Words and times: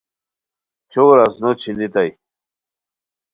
کھیو 0.89 1.03
ورازنو 1.07 1.49
چھینیتائے 1.61 2.09